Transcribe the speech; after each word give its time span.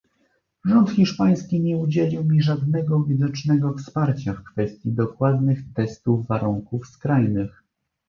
Rząd 0.65 0.89
hiszpański 0.89 1.61
nie 1.61 1.77
udzielił 1.77 2.23
mi 2.23 2.41
żadnego 2.41 3.03
widocznego 3.03 3.73
wsparcia 3.73 4.33
w 4.33 4.43
kwestii 4.43 4.91
dokładnych 4.91 5.73
testów 5.73 6.27
warunków 6.27 6.87
skrajnych 6.87 7.63